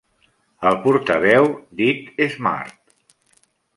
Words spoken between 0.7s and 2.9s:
portaveu d'Eat Smart.